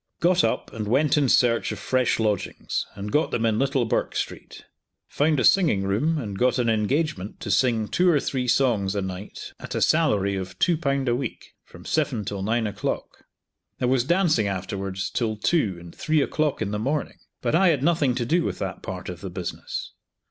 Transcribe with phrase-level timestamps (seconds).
[0.19, 4.15] Got up and went in search of fresh lodgings, and got them in Little Bourke
[4.15, 4.65] street.
[5.09, 9.01] Found a singing room, and got an engagement to sing two or three songs a
[9.03, 13.25] night at a salary of two pound a week, from seven till nine o'clock.
[13.77, 17.83] There was dancing afterwards till two and three o'clock in the morning, but I had
[17.83, 19.91] nothing to do with that part of the business.